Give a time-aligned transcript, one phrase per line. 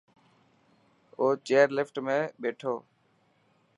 [1.19, 2.73] او چئر لفٽ ۾ ٻيٺو.